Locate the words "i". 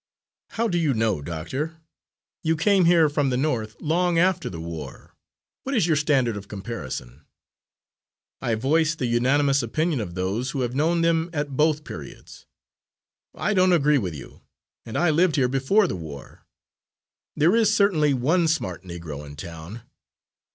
8.41-8.55, 13.35-13.53, 14.97-15.11